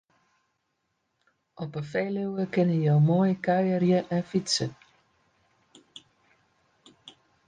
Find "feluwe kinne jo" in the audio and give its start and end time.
1.91-2.95